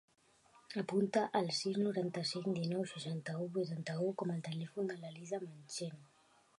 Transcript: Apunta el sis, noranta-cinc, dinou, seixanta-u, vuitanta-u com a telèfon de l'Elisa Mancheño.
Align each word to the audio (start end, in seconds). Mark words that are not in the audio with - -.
Apunta 0.81 1.21
el 1.39 1.49
sis, 1.57 1.77
noranta-cinc, 1.89 2.49
dinou, 2.61 2.83
seixanta-u, 2.95 3.47
vuitanta-u 3.59 4.11
com 4.23 4.35
a 4.39 4.43
telèfon 4.51 4.95
de 4.95 5.01
l'Elisa 5.05 5.47
Mancheño. 5.49 6.07